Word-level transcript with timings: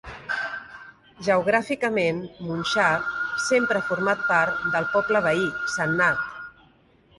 Geogràficament, 1.27 2.21
Munxar 2.47 2.89
sempre 3.49 3.83
ha 3.83 3.87
format 3.93 4.27
part 4.33 4.67
del 4.77 4.91
poble 4.97 5.25
veí 5.29 5.47
Sannat. 5.79 6.29